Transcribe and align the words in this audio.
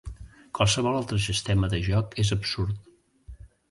Qualsevol 0.59 0.97
altre 1.01 1.21
sistema 1.27 1.71
de 1.77 1.83
joc 1.91 2.19
és 2.27 2.35
absurd. 2.41 2.95